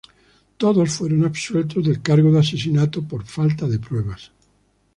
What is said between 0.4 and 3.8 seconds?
Todos fueron absueltos del cargo de asesinato por falta de